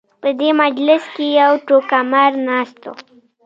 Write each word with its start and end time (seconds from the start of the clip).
په 0.21 0.29
دې 0.39 0.49
مجلس 0.63 1.03
کې 1.15 1.25
یو 1.39 1.53
ټوکه 1.67 1.99
مار 2.11 2.31
ناست 2.47 2.79
و. 2.87 2.93